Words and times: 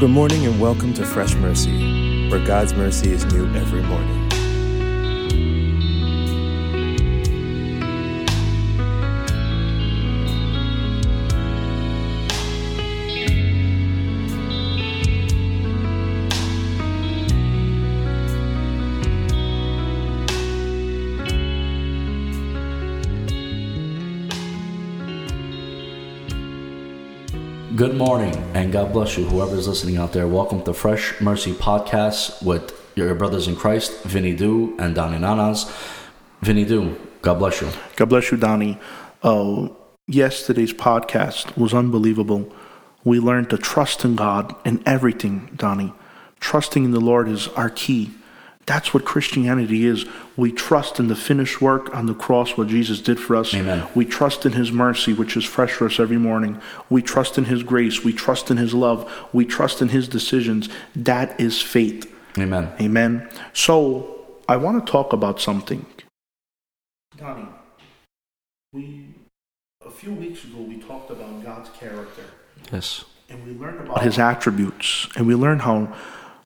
Good 0.00 0.08
morning 0.08 0.46
and 0.46 0.58
welcome 0.58 0.94
to 0.94 1.04
Fresh 1.04 1.34
Mercy, 1.34 2.30
where 2.30 2.42
God's 2.46 2.72
mercy 2.72 3.12
is 3.12 3.26
new 3.34 3.44
every 3.54 3.82
morning. 3.82 4.29
Good 27.80 27.96
morning 27.96 28.34
and 28.52 28.70
God 28.70 28.92
bless 28.92 29.16
you, 29.16 29.24
whoever 29.24 29.56
is 29.56 29.66
listening 29.66 29.96
out 29.96 30.12
there. 30.12 30.28
Welcome 30.28 30.62
to 30.64 30.74
Fresh 30.74 31.18
Mercy 31.18 31.54
Podcast 31.54 32.42
with 32.42 32.78
your 32.94 33.14
brothers 33.14 33.48
in 33.48 33.56
Christ, 33.56 34.02
Vinny 34.02 34.36
Du 34.36 34.76
and 34.78 34.94
Donnie 34.94 35.16
Nanas. 35.16 35.64
Vinny 36.42 36.66
Du, 36.66 36.94
God 37.22 37.38
bless 37.38 37.62
you. 37.62 37.70
God 37.96 38.10
bless 38.10 38.30
you, 38.30 38.36
Donnie. 38.36 38.78
Uh, 39.22 39.70
yesterday's 40.06 40.74
podcast 40.74 41.56
was 41.56 41.72
unbelievable. 41.72 42.52
We 43.02 43.18
learned 43.18 43.48
to 43.48 43.56
trust 43.56 44.04
in 44.04 44.14
God 44.14 44.54
in 44.66 44.82
everything, 44.84 45.48
Donnie. 45.56 45.94
Trusting 46.38 46.84
in 46.84 46.90
the 46.90 47.00
Lord 47.00 47.30
is 47.30 47.48
our 47.48 47.70
key. 47.70 48.10
That's 48.70 48.94
what 48.94 49.04
Christianity 49.04 49.84
is. 49.84 50.04
We 50.36 50.52
trust 50.52 51.00
in 51.00 51.08
the 51.08 51.16
finished 51.16 51.60
work 51.60 51.92
on 51.92 52.06
the 52.06 52.14
cross, 52.14 52.56
what 52.56 52.68
Jesus 52.68 53.00
did 53.00 53.18
for 53.18 53.34
us. 53.34 53.52
Amen. 53.52 53.84
We 53.96 54.04
trust 54.04 54.46
in 54.46 54.52
His 54.52 54.70
mercy, 54.70 55.12
which 55.12 55.36
is 55.36 55.44
fresh 55.44 55.72
for 55.72 55.86
us 55.86 55.98
every 55.98 56.18
morning. 56.18 56.60
We 56.88 57.02
trust 57.02 57.36
in 57.36 57.46
His 57.46 57.64
grace. 57.64 58.04
We 58.04 58.12
trust 58.12 58.48
in 58.48 58.58
His 58.58 58.72
love. 58.72 59.12
We 59.32 59.44
trust 59.44 59.82
in 59.82 59.88
His 59.88 60.06
decisions. 60.06 60.68
That 60.94 61.40
is 61.40 61.60
faith. 61.60 62.14
Amen. 62.38 62.70
Amen. 62.80 63.28
So 63.54 64.24
I 64.48 64.56
want 64.56 64.86
to 64.86 64.92
talk 64.92 65.12
about 65.12 65.40
something. 65.40 65.84
Donnie, 67.16 67.48
we 68.72 69.06
a 69.84 69.90
few 69.90 70.12
weeks 70.12 70.44
ago 70.44 70.60
we 70.60 70.76
talked 70.76 71.10
about 71.10 71.42
God's 71.42 71.70
character 71.70 72.22
Yes. 72.72 73.04
and 73.28 73.44
we 73.44 73.52
learned 73.52 73.80
about 73.80 74.04
his 74.04 74.20
attributes 74.20 75.08
and 75.16 75.26
we 75.26 75.34
learned 75.34 75.62
how 75.62 75.92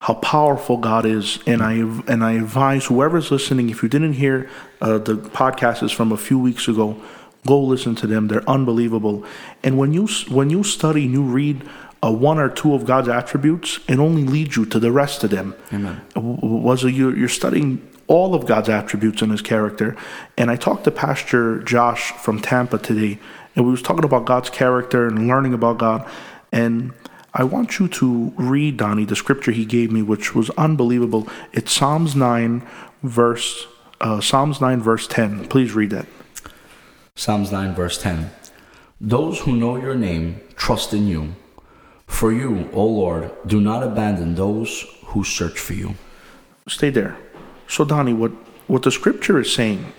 how 0.05 0.13
powerful 0.13 0.77
God 0.77 1.07
is. 1.07 1.39
And 1.47 1.63
I 1.63 1.77
and 2.13 2.23
I 2.23 2.33
advise 2.33 2.85
whoever's 2.85 3.31
listening 3.31 3.71
if 3.71 3.83
you 3.83 3.89
didn't 3.89 4.13
hear 4.13 4.51
uh, 4.83 4.99
the 4.99 5.15
podcast 5.15 5.83
is 5.83 5.93
from 5.93 6.13
a 6.13 6.19
few 6.19 6.39
weeks 6.39 6.69
ago 6.69 7.01
go 7.47 7.61
listen 7.61 7.95
to 7.95 8.07
them. 8.07 8.29
They're 8.29 8.49
unbelievable. 8.49 9.25
And 9.63 9.79
when 9.79 9.95
you 9.95 10.07
when 10.29 10.51
you 10.51 10.63
study 10.63 11.07
and 11.07 11.13
you 11.15 11.23
read 11.23 11.67
uh, 12.03 12.13
one 12.13 12.39
or 12.39 12.51
two 12.51 12.75
of 12.75 12.85
God's 12.85 13.09
attributes 13.09 13.81
it 13.89 13.99
only 13.99 14.25
leads 14.25 14.57
you 14.57 14.67
to 14.67 14.79
the 14.79 14.93
rest 14.93 15.25
of 15.25 15.31
them. 15.31 15.55
Amen. 15.73 16.03
Was 16.15 16.85
a, 16.85 16.93
you're, 16.93 17.17
you're 17.17 17.29
studying 17.29 17.89
all 18.07 18.35
of 18.35 18.45
God's 18.45 18.69
attributes 18.69 19.23
and 19.23 19.33
his 19.33 19.41
character. 19.41 19.97
And 20.37 20.51
I 20.51 20.57
talked 20.57 20.85
to 20.85 20.91
Pastor 20.91 21.63
Josh 21.63 22.13
from 22.13 22.43
Tampa 22.43 22.77
today 22.77 23.19
and 23.57 23.65
we 23.65 23.71
was 23.71 23.81
talking 23.81 24.05
about 24.05 24.27
God's 24.27 24.51
character 24.51 25.07
and 25.07 25.29
learning 25.29 25.55
about 25.55 25.79
God. 25.79 26.07
And 26.53 26.93
I 27.37 27.43
want 27.43 27.81
you 27.81 27.89
to 27.89 28.33
read, 28.37 28.77
Donnie, 28.77 29.05
the 29.05 29.17
scripture 29.17 29.51
he 29.51 29.65
gave 29.65 29.91
me, 29.91 30.03
which 30.03 30.37
was 30.37 30.51
unbelievable. 30.51 31.29
It's 31.53 31.73
Psalms 31.73 32.15
9, 32.15 32.65
verse 33.03 33.67
uh, 34.01 34.21
Psalms 34.21 34.61
9, 34.61 34.83
verse 34.83 35.09
10. 35.09 35.49
Please 35.49 35.73
read 35.73 35.91
that. 35.91 36.07
Psalms 37.17 37.51
9, 37.51 37.75
verse 37.75 38.01
10. 38.01 38.31
Those 39.01 39.41
who 39.41 39.57
know 39.57 39.77
your 39.77 39.95
name 39.95 40.41
trust 40.57 40.93
in 40.93 41.09
you. 41.09 41.35
For 42.07 42.33
you, 42.33 42.69
O 42.73 42.85
Lord, 42.85 43.33
do 43.47 43.61
not 43.61 43.83
abandon 43.83 44.35
those 44.35 44.85
who 45.07 45.25
search 45.25 45.59
for 45.59 45.73
you. 45.73 45.95
Stay 46.69 46.91
there. 46.91 47.17
So, 47.67 47.85
Donnie, 47.85 48.13
what, 48.13 48.33
what 48.67 48.83
the 48.83 48.91
scripture 48.91 49.41
is 49.41 49.53
saying, 49.53 49.93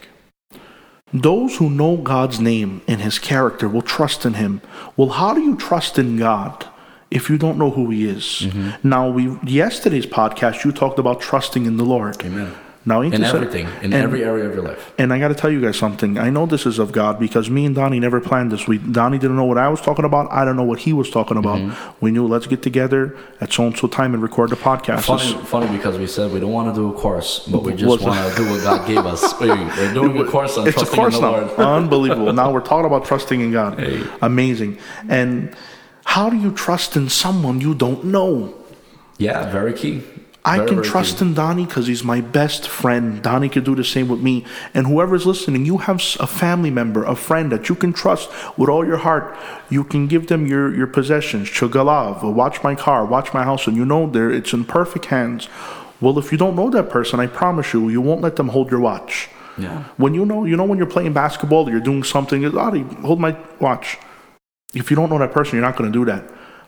those 1.11 1.57
who 1.57 1.69
know 1.69 1.97
God's 1.97 2.39
name 2.39 2.81
and 2.87 3.01
his 3.01 3.19
character 3.19 3.67
will 3.67 3.81
trust 3.81 4.25
in 4.25 4.35
him. 4.35 4.61
Well, 4.95 5.09
how 5.09 5.33
do 5.33 5.41
you 5.41 5.55
trust 5.55 5.97
in 5.97 6.17
God? 6.17 6.67
If 7.15 7.29
you 7.29 7.37
don't 7.37 7.57
know 7.57 7.71
who 7.71 7.89
He 7.89 8.07
is, 8.07 8.23
mm-hmm. 8.25 8.87
now 8.95 9.09
we 9.09 9.23
yesterday's 9.43 10.05
podcast 10.05 10.63
you 10.65 10.71
talked 10.71 10.99
about 10.99 11.21
trusting 11.21 11.65
in 11.65 11.77
the 11.77 11.85
Lord. 11.85 12.23
Amen. 12.23 12.51
Now, 12.87 13.01
In 13.01 13.23
everything, 13.23 13.65
in 13.81 13.93
and- 13.93 13.95
every 13.95 14.23
area 14.23 14.45
of 14.47 14.53
your 14.53 14.63
life. 14.63 14.93
And 14.99 15.11
I 15.11 15.17
got 15.17 15.29
to 15.29 15.33
tell 15.33 15.49
you 15.49 15.59
guys 15.59 15.75
something. 15.75 16.19
I 16.19 16.29
know 16.29 16.45
this 16.45 16.67
is 16.67 16.77
of 16.77 16.91
God 16.91 17.19
because 17.19 17.49
me 17.49 17.65
and 17.65 17.73
Donnie 17.73 17.99
never 17.99 18.21
planned 18.21 18.51
this. 18.51 18.67
We 18.67 18.77
Donnie 18.77 19.17
didn't 19.17 19.37
know 19.37 19.45
what 19.45 19.57
I 19.57 19.69
was 19.69 19.81
talking 19.81 20.05
about. 20.05 20.31
I 20.31 20.45
don't 20.45 20.55
know 20.55 20.63
what 20.71 20.77
he 20.87 20.93
was 20.93 21.09
talking 21.09 21.37
about. 21.37 21.57
Mm-hmm. 21.57 22.05
We 22.05 22.11
knew 22.11 22.27
let's 22.27 22.45
get 22.45 22.61
together 22.61 23.17
at 23.41 23.51
so 23.51 23.65
and 23.65 23.75
so 23.75 23.87
time 23.87 24.13
and 24.13 24.21
record 24.21 24.51
the 24.51 24.55
podcast. 24.55 25.01
Funny, 25.05 25.33
funny 25.45 25.75
because 25.75 25.97
we 25.97 26.05
said 26.05 26.31
we 26.31 26.39
don't 26.39 26.51
want 26.51 26.67
to 26.75 26.79
do 26.79 26.85
a 26.91 26.93
course, 26.93 27.31
but 27.51 27.63
we 27.63 27.73
just 27.73 28.01
want 28.03 28.19
to 28.29 28.35
do 28.37 28.47
what 28.51 28.61
God 28.61 28.85
gave 28.87 29.03
us. 29.13 29.21
We- 29.41 29.47
We're 29.49 29.93
doing 29.95 30.17
a 30.19 30.25
course 30.29 30.55
on 30.55 30.67
it's 30.67 30.77
a 30.77 30.85
trusting 30.85 30.99
course 30.99 31.15
in 31.15 31.21
the 31.21 31.31
now. 31.31 31.37
Lord. 31.47 31.59
Unbelievable. 31.81 32.33
now 32.33 32.51
we're 32.51 32.61
talking 32.61 32.85
about 32.85 33.05
trusting 33.05 33.41
in 33.41 33.51
God. 33.51 33.79
Hey. 33.79 34.05
Amazing. 34.21 34.77
And 35.09 35.55
how 36.05 36.29
do 36.29 36.37
you 36.37 36.51
trust 36.51 36.95
in 36.95 37.09
someone 37.09 37.61
you 37.61 37.73
don't 37.75 38.05
know? 38.05 38.53
Yeah, 39.17 39.49
very 39.51 39.73
key. 39.73 40.03
I 40.47 40.57
Very, 40.57 40.67
can 40.67 40.75
very 40.77 40.87
trust 40.87 41.17
key. 41.17 41.25
in 41.25 41.33
Donnie 41.33 41.65
because 41.65 41.87
he's 41.87 42.03
my 42.03 42.21
best 42.21 42.67
friend. 42.67 43.19
Donnie 43.23 43.49
can 43.49 43.63
do 43.63 43.73
the 43.73 43.83
same 43.83 44.07
with 44.07 44.21
me. 44.21 44.45
And 44.75 44.85
whoever's 44.85 45.25
listening, 45.25 45.65
you 45.65 45.79
have 45.79 45.97
a 46.19 46.27
family 46.27 46.69
member, 46.69 47.03
a 47.03 47.15
friend 47.15 47.51
that 47.51 47.67
you 47.67 47.73
can 47.73 47.93
trust 47.93 48.29
with 48.55 48.69
all 48.69 48.85
your 48.85 48.97
heart. 48.97 49.35
You 49.71 49.83
can 49.83 50.05
give 50.05 50.27
them 50.27 50.45
your, 50.45 50.73
your 50.75 50.85
possessions. 50.85 51.49
Chugalav, 51.49 52.21
watch 52.31 52.61
my 52.61 52.75
car, 52.75 53.03
watch 53.05 53.33
my 53.33 53.43
house, 53.43 53.65
and 53.65 53.75
you 53.75 53.85
know 53.85 54.07
there 54.07 54.29
it's 54.31 54.53
in 54.53 54.65
perfect 54.65 55.05
hands. 55.05 55.49
Well, 55.99 56.19
if 56.19 56.31
you 56.31 56.37
don't 56.37 56.55
know 56.55 56.69
that 56.69 56.91
person, 56.91 57.19
I 57.19 57.25
promise 57.25 57.73
you, 57.73 57.89
you 57.89 58.01
won't 58.01 58.21
let 58.21 58.35
them 58.35 58.49
hold 58.49 58.69
your 58.69 58.81
watch. 58.81 59.29
Yeah. 59.57 59.85
When 59.97 60.13
you 60.13 60.25
know, 60.25 60.45
you 60.45 60.55
know 60.57 60.65
when 60.65 60.77
you're 60.77 60.85
playing 60.85 61.13
basketball, 61.13 61.67
you're 61.71 61.79
doing 61.79 62.03
something. 62.03 62.43
Donnie, 62.51 62.81
hold 63.01 63.19
my 63.19 63.35
watch. 63.59 63.97
If 64.75 64.89
you 64.91 64.95
don't 64.95 65.09
know 65.09 65.17
that 65.19 65.31
person, 65.31 65.55
you're 65.55 65.65
not 65.65 65.77
going 65.77 65.91
to 65.91 65.97
do 65.99 66.05
that. 66.05 66.23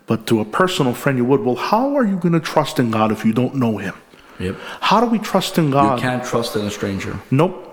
But 0.06 0.26
to 0.28 0.40
a 0.40 0.44
personal 0.44 0.94
friend, 0.94 1.18
you 1.18 1.24
would. 1.26 1.40
Well, 1.40 1.54
how 1.54 1.94
are 1.96 2.04
you 2.04 2.16
going 2.16 2.32
to 2.32 2.40
trust 2.40 2.78
in 2.78 2.90
God 2.90 3.12
if 3.12 3.24
you 3.24 3.32
don't 3.32 3.54
know 3.56 3.76
Him? 3.76 3.94
Yep. 4.40 4.56
How 4.80 5.00
do 5.00 5.06
we 5.06 5.18
trust 5.18 5.58
in 5.58 5.70
God? 5.70 5.96
You 5.96 6.00
can't 6.00 6.24
trust 6.24 6.56
in 6.56 6.64
a 6.64 6.70
stranger. 6.70 7.18
Nope. 7.30 7.64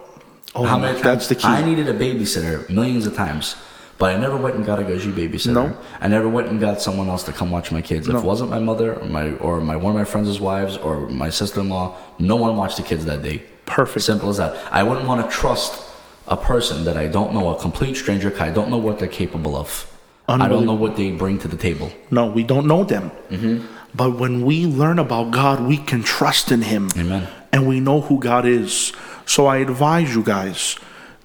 Oh, 0.53 0.63
How 0.63 0.77
many 0.77 1.01
that's 1.01 1.27
the 1.27 1.35
key. 1.35 1.47
I 1.47 1.63
needed 1.63 1.87
a 1.89 1.93
babysitter 1.93 2.69
millions 2.69 3.05
of 3.05 3.13
times, 3.13 3.55
but 3.97 4.15
I 4.15 4.17
never 4.17 4.37
went 4.37 4.55
and 4.55 4.65
got 4.65 4.79
a 4.79 4.83
Gaji 4.83 5.11
babysitter. 5.11 5.53
No. 5.53 5.77
I 5.99 6.07
never 6.07 6.29
went 6.29 6.47
and 6.47 6.59
got 6.59 6.81
someone 6.81 7.09
else 7.09 7.23
to 7.23 7.33
come 7.33 7.51
watch 7.51 7.71
my 7.71 7.81
kids. 7.81 8.07
If 8.07 8.15
it 8.15 8.23
wasn't 8.23 8.51
my 8.51 8.59
mother 8.59 8.95
or 8.95 9.05
my 9.05 9.31
or 9.33 9.59
my 9.59 9.75
one 9.75 9.91
of 9.91 9.97
my 9.97 10.05
friends' 10.05 10.39
wives 10.39 10.77
or 10.77 11.07
my 11.09 11.29
sister-in-law, 11.29 11.95
no 12.19 12.35
one 12.37 12.55
watched 12.55 12.77
the 12.77 12.83
kids 12.83 13.05
that 13.05 13.21
day. 13.21 13.43
Perfect. 13.65 14.05
Simple 14.05 14.29
as 14.29 14.37
that. 14.37 14.55
I 14.71 14.83
wouldn't 14.83 15.07
want 15.07 15.29
to 15.29 15.35
trust 15.35 15.83
a 16.27 16.37
person 16.37 16.85
that 16.85 16.97
I 16.97 17.07
don't 17.07 17.33
know, 17.33 17.49
a 17.53 17.59
complete 17.59 17.95
stranger. 17.95 18.33
I 18.39 18.49
don't 18.49 18.69
know 18.69 18.77
what 18.77 18.99
they're 18.99 19.07
capable 19.07 19.55
of. 19.55 19.91
I 20.27 20.47
don't 20.47 20.65
know 20.65 20.73
what 20.73 20.95
they 20.95 21.11
bring 21.11 21.37
to 21.39 21.47
the 21.47 21.57
table. 21.57 21.91
no, 22.11 22.25
we 22.27 22.43
don't 22.43 22.67
know 22.67 22.83
them. 22.83 23.11
Mm-hmm. 23.29 23.65
But 23.93 24.19
when 24.19 24.45
we 24.45 24.65
learn 24.65 24.99
about 24.99 25.31
God, 25.31 25.61
we 25.61 25.77
can 25.77 26.03
trust 26.03 26.51
in 26.51 26.63
Him. 26.63 26.89
Amen. 26.97 27.27
And 27.53 27.67
we 27.67 27.79
know 27.79 28.01
who 28.01 28.19
God 28.19 28.45
is. 28.45 28.91
So 29.25 29.45
I 29.45 29.57
advise 29.57 30.13
you 30.13 30.23
guys, 30.23 30.75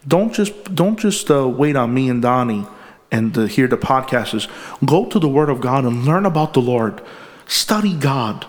don't 0.07 0.33
just 0.33 0.53
don't 0.75 0.99
just 0.99 1.31
uh, 1.31 1.49
wait 1.49 1.77
on 1.77 1.93
me 1.93 2.09
and 2.09 2.23
Donnie 2.23 2.67
and 3.11 3.37
uh, 3.37 3.45
hear 3.47 3.67
the 3.67 3.77
podcasts. 3.77 4.49
Go 4.85 5.07
to 5.07 5.19
the 5.19 5.29
Word 5.29 5.51
of 5.51 5.61
God 5.61 5.85
and 5.85 6.05
learn 6.05 6.25
about 6.27 6.55
the 6.55 6.61
Lord. 6.61 7.03
Study 7.47 7.95
God. 7.95 8.47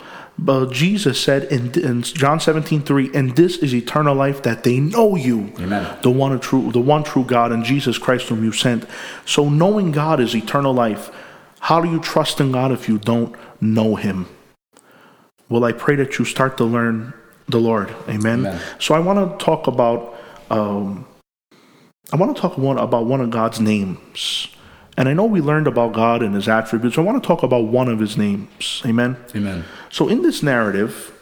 Uh, 0.48 0.66
Jesus 0.66 1.22
said 1.22 1.44
in, 1.52 1.72
in 1.80 2.02
John 2.02 2.40
17, 2.40 2.82
3, 2.82 3.12
and 3.14 3.36
this 3.36 3.58
is 3.58 3.76
eternal 3.76 4.16
life 4.16 4.42
that 4.44 4.64
they 4.64 4.80
know 4.80 5.16
you, 5.16 5.54
Amen. 5.60 5.98
the 6.02 6.10
one 6.10 6.40
true, 6.40 6.72
the 6.72 6.80
one 6.80 7.04
true 7.04 7.24
God, 7.24 7.52
and 7.52 7.64
Jesus 7.64 7.98
Christ 7.98 8.30
whom 8.30 8.44
you 8.44 8.52
sent. 8.52 8.86
So 9.26 9.50
knowing 9.50 9.92
God 9.92 10.20
is 10.20 10.36
eternal 10.36 10.74
life. 10.74 11.12
How 11.60 11.80
do 11.80 11.92
you 11.92 12.00
trust 12.00 12.42
in 12.42 12.52
God 12.52 12.72
if 12.72 12.90
you 12.90 12.98
don't 12.98 13.36
know 13.62 13.96
Him? 13.96 14.28
Well, 15.48 15.64
I 15.64 15.74
pray 15.74 15.96
that 15.98 16.18
you 16.18 16.26
start 16.26 16.58
to 16.58 16.64
learn 16.64 17.14
the 17.48 17.60
Lord. 17.60 17.94
Amen. 18.08 18.40
Amen. 18.40 18.62
So 18.80 18.96
I 18.96 19.00
want 19.00 19.40
to 19.40 19.46
talk 19.46 19.68
about. 19.68 20.16
Um, 20.50 21.06
I 22.12 22.18
want 22.18 22.36
to 22.36 22.42
talk 22.42 22.58
one 22.58 22.78
about 22.78 23.06
one 23.06 23.22
of 23.22 23.30
God's 23.30 23.60
names, 23.60 24.48
and 24.98 25.08
I 25.08 25.14
know 25.14 25.26
we 25.26 25.42
learned 25.42 25.68
about 25.68 25.94
God 25.94 26.22
and 26.22 26.36
His 26.36 26.48
attributes. 26.48 26.98
I 26.98 27.02
want 27.02 27.22
to 27.22 27.26
talk 27.26 27.44
about 27.44 27.66
one 27.66 27.88
of 27.88 28.00
His 28.00 28.18
names. 28.18 28.82
Amen. 28.86 29.18
Amen. 29.36 29.64
So 29.90 30.08
in 30.08 30.22
this 30.22 30.44
narrative, 30.44 31.14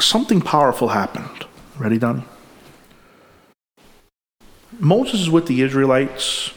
something 0.00 0.40
powerful 0.40 0.88
happened. 0.88 1.46
Ready, 1.78 1.98
Donnie? 1.98 2.24
Moses 4.78 5.20
is 5.20 5.30
with 5.30 5.46
the 5.46 5.62
Israelites, 5.62 6.52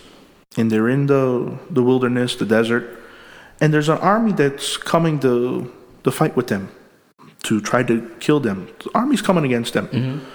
and 0.57 0.71
they're 0.71 0.89
in 0.89 1.07
the, 1.07 1.57
the 1.69 1.83
wilderness, 1.83 2.35
the 2.35 2.45
desert, 2.45 2.99
and 3.61 3.73
there's 3.73 3.89
an 3.89 3.97
army 3.99 4.31
that's 4.31 4.77
coming 4.77 5.19
to, 5.19 5.73
to 6.03 6.11
fight 6.11 6.35
with 6.35 6.47
them, 6.47 6.69
to 7.43 7.61
try 7.61 7.83
to 7.83 8.09
kill 8.19 8.39
them. 8.39 8.69
The 8.83 8.89
army's 8.95 9.21
coming 9.21 9.45
against 9.45 9.73
them. 9.73 9.87
Mm-hmm. 9.87 10.25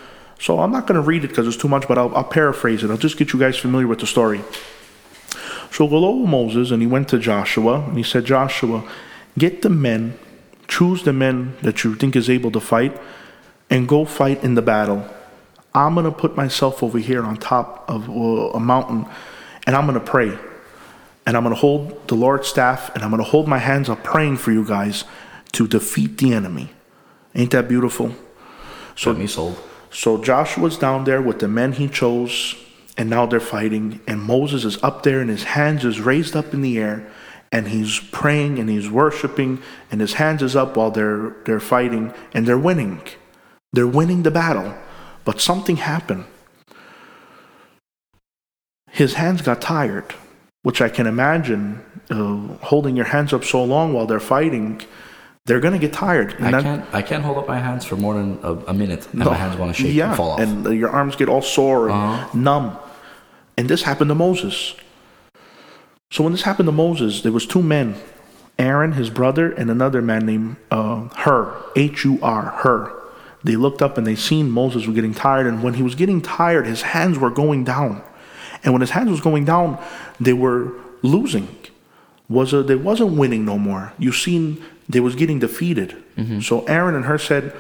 So 0.43 0.59
I'm 0.59 0.73
not 0.73 0.87
going 0.87 1.01
to 1.01 1.07
read 1.07 1.25
it 1.25 1.29
because 1.29 1.47
it's 1.47 1.57
too 1.57 1.69
much, 1.69 1.87
but 1.87 1.97
I'll, 1.97 2.15
I'll 2.17 2.25
paraphrase 2.25 2.83
it. 2.83 2.91
I'll 2.91 2.97
just 2.97 3.17
get 3.17 3.33
you 3.33 3.39
guys 3.39 3.57
familiar 3.57 3.87
with 3.87 4.01
the 4.01 4.07
story. 4.07 4.43
So 5.71 5.87
go 5.87 6.05
over 6.05 6.27
Moses, 6.27 6.71
and 6.71 6.83
he 6.83 6.89
went 6.89 7.09
to 7.11 7.19
Joshua, 7.19 7.81
and 7.81 7.97
he 7.97 8.03
said, 8.03 8.25
Joshua, 8.27 8.87
Get 9.39 9.63
the 9.63 9.71
men, 9.71 10.19
choose 10.69 11.05
the 11.05 11.13
men 11.13 11.57
that 11.63 11.85
you 11.85 11.95
think 11.95 12.17
is 12.17 12.29
able 12.29 12.51
to 12.53 12.61
fight, 12.61 12.99
and 13.71 13.89
go 13.89 14.05
fight 14.05 14.45
in 14.45 14.55
the 14.55 14.63
battle. 14.63 15.07
I'm 15.75 15.95
going 15.95 16.05
to 16.05 16.13
put 16.13 16.37
myself 16.37 16.83
over 16.83 16.99
here 16.99 17.23
on 17.23 17.39
top 17.39 17.89
of 17.89 18.11
uh, 18.11 18.13
a 18.13 18.61
mountain, 18.61 19.07
and 19.67 19.75
I'm 19.75 19.87
going 19.87 19.99
to 19.99 20.05
pray. 20.05 20.39
And 21.25 21.37
I'm 21.37 21.45
going 21.45 21.55
to 21.55 21.61
hold 21.61 22.09
the 22.09 22.15
Lord's 22.15 22.49
staff, 22.49 22.95
and 22.95 23.03
I'm 23.03 23.11
going 23.11 23.23
to 23.23 23.31
hold 23.31 23.49
my 23.49 23.59
hands 23.59 23.89
up 23.89 24.03
praying 24.05 24.37
for 24.37 24.53
you 24.53 24.65
guys 24.65 25.05
to 25.53 25.67
defeat 25.67 26.19
the 26.19 26.35
enemy. 26.35 26.73
Ain't 27.35 27.53
that 27.53 27.69
beautiful? 27.69 28.15
So 28.97 29.15
me 29.15 29.27
sold. 29.27 29.57
So 29.93 30.17
Joshua's 30.17 30.79
down 30.79 31.05
there 31.05 31.21
with 31.21 31.39
the 31.39 31.49
men 31.49 31.73
he 31.73 31.87
chose, 31.87 32.57
and 32.97 33.11
now 33.11 33.27
they're 33.27 33.41
fighting. 33.41 34.01
And 34.07 34.23
Moses 34.23 34.65
is 34.65 34.83
up 34.83 35.03
there, 35.03 35.21
and 35.21 35.29
his 35.29 35.45
hands 35.45 35.85
is 35.85 36.01
raised 36.01 36.35
up 36.35 36.55
in 36.55 36.63
the 36.63 36.79
air, 36.79 37.07
and 37.53 37.69
he's 37.69 38.01
praying 38.01 38.59
and 38.59 38.71
he's 38.71 38.91
worshiping, 38.91 39.63
and 39.91 40.01
his 40.01 40.15
hands 40.15 40.43
is 40.43 40.57
up 40.57 40.77
while 40.77 40.91
they're 40.91 41.37
they're 41.45 41.61
fighting, 41.61 42.13
and 42.33 42.47
they're 42.47 42.59
winning. 42.59 43.03
They're 43.75 43.87
winning 43.87 44.23
the 44.23 44.31
battle, 44.31 44.75
but 45.25 45.41
something 45.41 45.77
happened. 45.77 46.25
His 48.91 49.15
hands 49.15 49.43
got 49.43 49.61
tired, 49.61 50.15
which 50.63 50.81
I 50.81 50.89
can 50.89 51.07
imagine 51.07 51.85
uh, 52.11 52.57
holding 52.65 52.97
your 52.97 53.07
hands 53.07 53.33
up 53.33 53.45
so 53.45 53.63
long 53.65 53.93
while 53.93 54.07
they're 54.07 54.21
fighting 54.21 54.83
they're 55.47 55.61
gonna 55.61 55.79
get 55.79 55.93
tired. 55.93 56.37
I 56.41 56.63
can't. 56.63 56.85
I 56.93 57.03
can't 57.03 57.25
hold 57.25 57.39
up 57.39 57.49
my 57.49 57.59
hands 57.59 57.85
for 57.85 57.97
more 57.97 58.15
than 58.15 58.39
a, 58.43 58.53
a 58.69 58.75
minute, 58.75 59.07
and 59.11 59.21
No. 59.21 59.27
my 59.27 59.35
hands 59.37 59.57
want 59.57 59.75
to 59.75 59.83
shake 59.83 59.95
yeah, 59.95 60.09
and 60.09 60.17
fall 60.17 60.31
off. 60.33 60.41
and 60.41 60.65
your 60.79 60.91
arms 60.91 61.17
get 61.17 61.29
all 61.29 61.43
sore 61.43 61.89
and 61.89 61.95
Uh-huh. 61.97 62.29
numb. 62.39 62.77
And 63.59 63.69
this 63.69 63.83
happened 63.83 64.09
to 64.09 64.15
Moses. 64.15 64.75
So 66.11 66.23
when 66.25 66.33
this 66.33 66.43
happened 66.43 66.67
to 66.69 66.73
Moses, 66.73 67.23
there 67.23 67.33
was 67.33 67.47
two 67.47 67.63
men, 67.63 67.97
Aaron, 68.59 68.93
his 68.93 69.11
brother, 69.11 69.51
and 69.51 69.71
another 69.71 70.01
man 70.03 70.27
named 70.27 70.57
uh, 70.71 71.09
Hur, 71.17 71.55
H-U-R, 71.75 72.43
Hur. 72.59 72.93
They 73.45 73.57
looked 73.57 73.83
up 73.83 73.99
and 73.99 74.07
they 74.07 74.15
seen 74.15 74.51
Moses 74.51 74.87
was 74.87 74.95
getting 74.95 75.15
tired, 75.15 75.47
and 75.47 75.63
when 75.63 75.75
he 75.75 75.83
was 75.83 75.95
getting 75.97 76.21
tired, 76.21 76.67
his 76.67 76.83
hands 76.83 77.19
were 77.19 77.31
going 77.31 77.65
down. 77.65 78.03
And 78.63 78.73
when 78.73 78.81
his 78.81 78.91
hands 78.91 79.11
was 79.11 79.21
going 79.21 79.45
down, 79.45 79.79
they 80.21 80.33
were 80.35 80.73
losing. 81.03 81.49
Was 82.29 82.53
a, 82.53 82.63
they 82.63 82.77
wasn't 82.77 83.19
winning 83.19 83.45
no 83.45 83.59
more. 83.59 83.93
You 83.99 84.13
seen 84.13 84.63
they 84.89 85.01
was 85.01 85.15
getting 85.15 85.39
defeated. 85.39 85.97
Mm-hmm. 86.17 86.41
So 86.41 86.65
Aaron 86.65 86.95
and 86.95 87.05
Hur 87.05 87.19
said, 87.19 87.55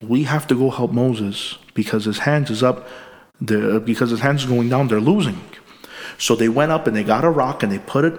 "We 0.00 0.24
have 0.24 0.46
to 0.48 0.54
go 0.54 0.70
help 0.70 0.92
Moses 0.92 1.58
because 1.74 2.04
his 2.04 2.20
hands 2.20 2.50
is 2.50 2.62
up. 2.62 2.88
The 3.40 3.80
because 3.80 4.10
his 4.10 4.20
hands 4.20 4.42
is 4.42 4.48
going 4.48 4.68
down. 4.68 4.88
They're 4.88 5.00
losing." 5.00 5.40
So 6.18 6.34
they 6.34 6.48
went 6.48 6.72
up 6.72 6.86
and 6.86 6.96
they 6.96 7.04
got 7.04 7.24
a 7.24 7.30
rock 7.30 7.62
and 7.62 7.70
they 7.70 7.78
put 7.78 8.04
it 8.04 8.14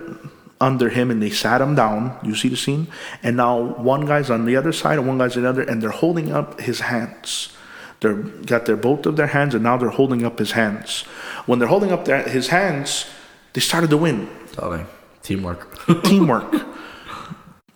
under 0.61 0.89
him 0.89 1.11
and 1.11 1.21
they 1.21 1.29
sat 1.29 1.61
him 1.61 1.75
down. 1.75 2.17
You 2.23 2.35
see 2.35 2.49
the 2.49 2.57
scene? 2.57 2.87
And 3.23 3.37
now 3.37 3.59
one 3.59 4.05
guy's 4.05 4.29
on 4.29 4.45
the 4.45 4.55
other 4.55 4.71
side 4.71 4.97
and 4.97 5.07
one 5.07 5.17
guy's 5.17 5.37
on 5.37 5.43
the 5.43 5.49
other, 5.49 5.61
and 5.61 5.81
they're 5.81 5.89
holding 5.89 6.31
up 6.31 6.59
his 6.61 6.81
hands. 6.81 7.55
They're 7.99 8.13
got 8.13 8.65
their 8.65 8.77
both 8.77 9.05
of 9.05 9.17
their 9.17 9.27
hands 9.27 9.53
and 9.53 9.63
now 9.63 9.77
they're 9.77 9.89
holding 9.89 10.23
up 10.23 10.39
his 10.39 10.51
hands. 10.51 11.01
When 11.45 11.59
they're 11.59 11.67
holding 11.67 11.91
up 11.91 12.05
their, 12.05 12.23
his 12.23 12.47
hands, 12.47 13.05
they 13.53 13.61
started 13.61 13.89
to 13.89 13.97
win. 13.97 14.29
Darling, 14.53 14.87
teamwork. 15.29 15.85
Teamwork. 16.03 16.51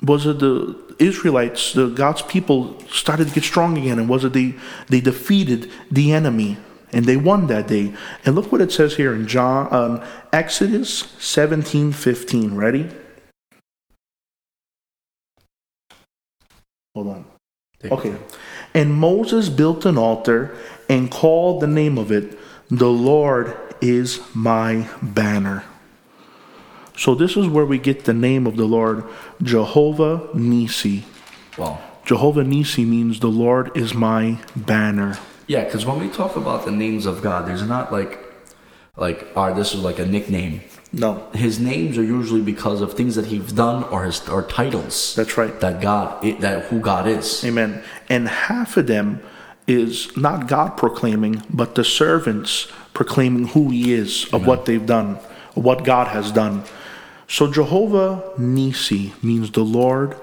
was 0.01 0.25
it 0.25 0.39
the 0.39 0.75
Israelites, 0.99 1.73
the 1.73 1.87
God's 1.87 2.23
people 2.23 2.79
started 2.89 3.27
to 3.27 3.33
get 3.33 3.43
strong 3.43 3.77
again, 3.77 3.99
and 3.99 4.09
was 4.09 4.23
it 4.23 4.33
they 4.33 4.55
they 4.87 4.99
defeated 4.99 5.71
the 5.91 6.11
enemy 6.11 6.57
and 6.91 7.05
they 7.05 7.17
won 7.17 7.47
that 7.47 7.67
day. 7.67 7.93
And 8.25 8.35
look 8.35 8.51
what 8.51 8.61
it 8.61 8.71
says 8.71 8.95
here 8.95 9.13
in 9.13 9.27
John 9.27 9.73
um, 9.73 10.01
Exodus 10.31 11.13
seventeen 11.19 11.91
fifteen. 11.91 12.55
Ready? 12.55 12.89
Hold 16.95 17.07
on. 17.07 17.25
Okay. 17.85 18.15
And 18.73 18.93
Moses 18.93 19.49
built 19.49 19.85
an 19.85 19.97
altar 19.97 20.55
and 20.87 21.11
called 21.11 21.61
the 21.61 21.67
name 21.67 21.97
of 21.97 22.11
it, 22.11 22.37
The 22.69 22.89
Lord 22.89 23.57
is 23.81 24.21
my 24.33 24.87
banner. 25.01 25.63
So 26.95 27.15
this 27.15 27.35
is 27.35 27.47
where 27.47 27.65
we 27.65 27.79
get 27.79 28.05
the 28.05 28.13
name 28.13 28.45
of 28.45 28.55
the 28.55 28.65
Lord, 28.65 29.03
Jehovah 29.41 30.29
Nissi. 30.33 31.03
Well, 31.57 31.81
Jehovah 32.05 32.43
Nissi 32.43 32.85
means 32.85 33.19
the 33.19 33.27
Lord 33.27 33.75
is 33.75 33.93
my 33.93 34.37
banner. 34.55 35.17
yeah, 35.47 35.63
because 35.63 35.85
when 35.85 35.99
we 35.99 36.09
talk 36.09 36.35
about 36.35 36.65
the 36.65 36.71
names 36.71 37.05
of 37.05 37.21
God, 37.21 37.47
there's 37.47 37.63
not 37.63 37.91
like, 37.91 38.19
like, 38.97 39.27
our 39.35 39.53
this 39.53 39.73
is 39.73 39.81
like 39.81 39.99
a 39.99 40.05
nickname. 40.05 40.61
No, 40.91 41.27
His 41.33 41.59
names 41.59 41.97
are 41.97 42.03
usually 42.03 42.41
because 42.41 42.79
of 42.81 42.93
things 42.93 43.15
that 43.15 43.25
he's 43.25 43.51
done 43.51 43.83
or 43.85 44.03
his 44.03 44.27
or 44.29 44.43
titles. 44.43 45.15
that's 45.15 45.35
right. 45.37 45.59
that 45.61 45.81
God, 45.81 46.21
that 46.41 46.65
who 46.65 46.79
God 46.79 47.07
is. 47.07 47.43
Amen. 47.43 47.81
And 48.09 48.27
half 48.27 48.77
of 48.77 48.85
them 48.85 49.23
is 49.65 50.15
not 50.15 50.47
God 50.47 50.77
proclaiming, 50.77 51.41
but 51.49 51.73
the 51.73 51.83
servants 51.83 52.67
proclaiming 52.93 53.47
who 53.47 53.69
He 53.69 53.93
is, 53.93 54.31
of 54.31 54.45
what 54.45 54.65
they've 54.65 54.85
done, 54.85 55.15
what 55.55 55.83
God 55.83 56.09
has 56.09 56.31
done. 56.31 56.63
So 57.27 57.51
Jehovah 57.51 58.23
Nissi 58.37 59.11
means 59.23 59.51
the 59.51 59.63
Lord 59.63 60.15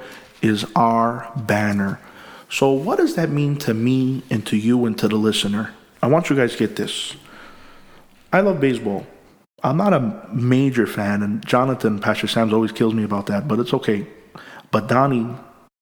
is 0.42 0.64
our 0.76 1.30
banner. 1.36 2.00
So 2.48 2.72
what 2.72 2.98
does 2.98 3.14
that 3.16 3.30
mean 3.30 3.56
to 3.58 3.74
me 3.74 4.22
and 4.30 4.46
to 4.46 4.56
you 4.56 4.84
and 4.86 4.98
to 4.98 5.08
the 5.08 5.16
listener? 5.16 5.72
I 6.02 6.06
want 6.08 6.30
you 6.30 6.36
guys 6.36 6.52
to 6.52 6.58
get 6.58 6.76
this. 6.76 7.14
I 8.32 8.40
love 8.40 8.60
baseball. 8.60 9.06
I'm 9.62 9.76
not 9.76 9.92
a 9.92 10.26
major 10.32 10.86
fan, 10.86 11.22
and 11.22 11.44
Jonathan, 11.46 11.98
Pastor 11.98 12.26
Sam's 12.26 12.52
always 12.52 12.72
kills 12.72 12.94
me 12.94 13.04
about 13.04 13.26
that, 13.26 13.46
but 13.46 13.58
it's 13.58 13.74
okay. 13.74 14.06
But 14.70 14.88
Donnie, 14.88 15.26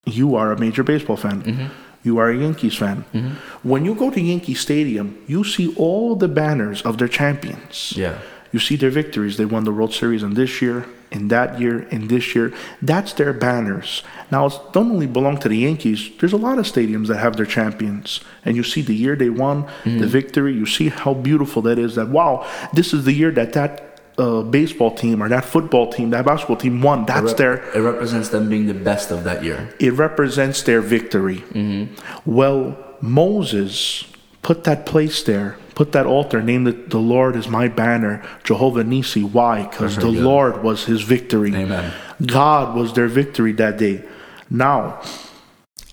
you 0.04 0.34
are 0.34 0.50
a 0.50 0.58
major 0.58 0.82
baseball 0.82 1.16
fan. 1.16 1.42
Mm-hmm. 1.42 1.66
You 2.02 2.18
are 2.18 2.30
a 2.30 2.36
Yankees 2.36 2.74
fan. 2.74 3.04
Mm-hmm. 3.14 3.68
When 3.68 3.84
you 3.84 3.94
go 3.94 4.10
to 4.10 4.20
Yankee 4.20 4.54
Stadium, 4.54 5.22
you 5.26 5.44
see 5.44 5.74
all 5.76 6.16
the 6.16 6.28
banners 6.28 6.82
of 6.82 6.98
their 6.98 7.08
champions. 7.08 7.92
Yeah. 7.96 8.18
You 8.50 8.58
see 8.58 8.76
their 8.76 8.90
victories. 8.90 9.36
They 9.36 9.44
won 9.44 9.64
the 9.64 9.72
World 9.72 9.92
Series 9.92 10.22
in 10.22 10.34
this 10.34 10.60
year, 10.62 10.86
in 11.10 11.28
that 11.28 11.58
year, 11.60 11.80
in 11.88 12.08
this 12.08 12.34
year. 12.34 12.52
That's 12.82 13.12
their 13.14 13.32
banners. 13.32 14.02
Now, 14.30 14.46
it 14.46 14.54
don't 14.72 14.90
only 14.90 15.06
belong 15.06 15.38
to 15.38 15.48
the 15.48 15.56
Yankees. 15.58 16.10
There's 16.18 16.32
a 16.34 16.36
lot 16.36 16.58
of 16.58 16.66
stadiums 16.66 17.06
that 17.08 17.18
have 17.18 17.36
their 17.36 17.46
champions. 17.46 18.20
And 18.44 18.56
you 18.56 18.62
see 18.62 18.82
the 18.82 18.94
year 18.94 19.16
they 19.16 19.30
won, 19.30 19.66
the 19.84 20.06
victory. 20.06 20.52
You 20.54 20.66
see 20.66 20.88
how 20.90 21.14
beautiful 21.14 21.62
that 21.62 21.78
is. 21.78 21.94
That, 21.94 22.08
wow, 22.08 22.46
this 22.72 22.92
is 22.92 23.04
the 23.04 23.12
year 23.12 23.30
that 23.32 23.52
that 23.54 23.84
uh, 24.18 24.42
baseball 24.42 24.94
team 24.94 25.22
or 25.22 25.28
that 25.28 25.44
football 25.44 25.92
team, 25.92 26.10
that 26.10 26.24
basketball 26.26 26.56
team 26.56 26.82
won. 26.82 27.06
That's 27.06 27.34
their 27.34 27.54
It 27.76 27.80
represents 27.80 28.28
them 28.30 28.48
being 28.50 28.66
the 28.66 28.74
best 28.74 29.10
of 29.10 29.24
that 29.24 29.44
year. 29.44 29.72
it 29.78 29.92
represents 29.92 30.62
their 30.62 30.80
victory. 30.80 31.42
Well, 32.26 32.76
Moses 33.00 34.04
put 34.42 34.64
that 34.64 34.86
place 34.86 35.22
there, 35.22 35.56
put 35.74 35.92
that 35.92 36.06
altar, 36.06 36.42
Name 36.42 36.66
it 36.66 36.90
the 36.90 36.98
Lord 36.98 37.36
is 37.36 37.48
my 37.48 37.68
banner, 37.68 38.22
Jehovah 38.44 38.82
Nissi. 38.84 39.22
Why? 39.22 39.62
Because 39.64 39.96
the 39.96 40.10
Yeah. 40.10 40.22
Lord 40.24 40.62
was 40.62 40.84
his 40.84 41.02
victory. 41.02 41.54
Amen. 41.54 41.92
God 42.24 42.74
was 42.74 42.92
their 42.94 43.08
victory 43.08 43.52
that 43.52 43.78
day. 43.78 44.02
Now, 44.50 45.00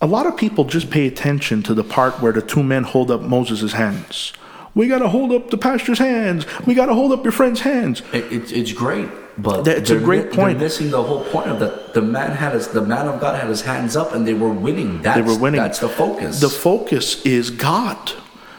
a 0.02 0.08
lot 0.08 0.26
of 0.26 0.36
people 0.38 0.66
just 0.66 0.90
pay 0.90 1.08
attention 1.08 1.64
to 1.64 1.74
the 1.74 1.84
part 1.84 2.22
where 2.22 2.32
the 2.34 2.42
two 2.42 2.64
men 2.64 2.84
hold 2.84 3.12
up 3.12 3.22
Moses' 3.22 3.74
hands. 3.74 4.34
We 4.74 4.88
got 4.88 5.00
to 5.00 5.08
hold 5.08 5.32
up 5.32 5.52
the 5.52 5.58
pastor's 5.58 6.00
hands. 6.00 6.46
We 6.66 6.74
got 6.74 6.88
to 6.88 6.94
hold 6.94 7.14
up 7.14 7.24
your 7.24 7.32
friend's 7.32 7.62
hands. 7.62 8.02
It, 8.12 8.26
it's 8.30 8.52
it's 8.52 8.74
great, 8.74 9.08
but 9.38 9.66
it's 9.68 9.90
a 9.90 9.98
great 10.00 10.32
mi- 10.32 10.36
point. 10.36 10.60
They're 10.60 10.68
missing 10.68 10.92
the 10.92 11.02
whole 11.02 11.24
point 11.24 11.48
of 11.48 11.60
that. 11.62 11.94
The 11.94 12.02
man 12.02 12.32
had 12.32 12.54
his, 12.54 12.68
the 12.68 12.82
man 12.82 13.08
of 13.08 13.22
God 13.22 13.40
had 13.40 13.48
his 13.50 13.62
hands 13.62 13.96
up, 13.96 14.14
and 14.14 14.28
they 14.28 14.34
were 14.34 14.52
winning. 14.52 15.02
That's, 15.02 15.16
They 15.16 15.22
were 15.22 15.40
winning. 15.40 15.62
That's 15.62 15.80
the 15.80 15.88
focus. 15.88 16.42
The 16.42 16.50
focus 16.50 17.26
is 17.26 17.52
God. 17.52 18.12